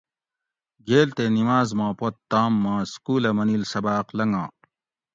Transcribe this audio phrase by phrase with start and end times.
[0.87, 4.45] گیل تے نماز ما پت تام ما سکولہ منیل سباۤق لنگا